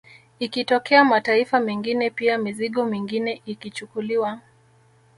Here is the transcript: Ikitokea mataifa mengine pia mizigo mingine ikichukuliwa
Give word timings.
Ikitokea 0.39 1.03
mataifa 1.05 1.59
mengine 1.59 2.09
pia 2.09 2.37
mizigo 2.37 2.85
mingine 2.85 3.41
ikichukuliwa 3.45 4.39